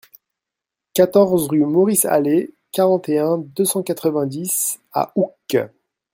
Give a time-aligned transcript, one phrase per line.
[0.95, 5.57] quatorze rue Maurice Hallé, quarante et un, deux cent quatre-vingt-dix à Oucques